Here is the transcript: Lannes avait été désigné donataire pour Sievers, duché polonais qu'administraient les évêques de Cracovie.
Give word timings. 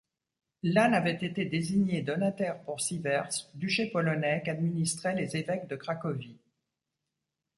Lannes 0.63 0.95
avait 0.95 1.19
été 1.23 1.45
désigné 1.45 2.01
donataire 2.01 2.59
pour 2.63 2.81
Sievers, 2.81 3.29
duché 3.53 3.85
polonais 3.91 4.41
qu'administraient 4.43 5.13
les 5.13 5.37
évêques 5.37 5.67
de 5.67 5.75
Cracovie. 5.75 6.39